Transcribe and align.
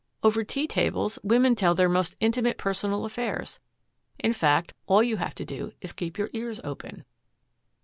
Over 0.23 0.43
tea 0.43 0.65
tables 0.65 1.19
women 1.21 1.53
tell 1.53 1.75
their 1.75 1.87
most 1.87 2.15
intimate 2.19 2.57
personal 2.57 3.05
affairs. 3.05 3.59
In 4.17 4.33
fact, 4.33 4.73
all 4.87 5.03
you 5.03 5.17
have 5.17 5.35
to 5.35 5.45
do 5.45 5.73
is 5.79 5.91
to 5.91 5.95
keep 5.95 6.17
your 6.17 6.31
ears 6.33 6.59
open." 6.63 7.05